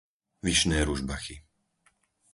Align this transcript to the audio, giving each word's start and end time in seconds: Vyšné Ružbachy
Vyšné 0.45 0.79
Ružbachy 0.89 1.35